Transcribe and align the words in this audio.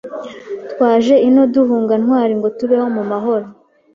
twaje 0.71 1.15
ino 1.27 1.43
duhunga 1.53 1.93
Ntwari 2.01 2.33
ngo 2.39 2.47
tubeho 2.57 2.87
mu 2.95 3.03
mahoro 3.11 3.47